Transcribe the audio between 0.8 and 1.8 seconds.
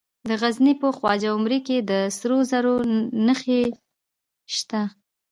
په خواجه عمري کې